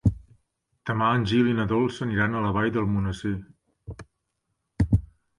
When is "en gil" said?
1.17-1.49